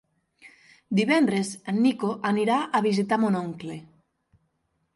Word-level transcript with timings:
Divendres 0.99 1.51
en 1.73 1.77
Nico 1.85 2.09
anirà 2.31 2.57
a 2.79 2.83
visitar 2.89 3.21
mon 3.25 3.39
oncle. 3.43 3.77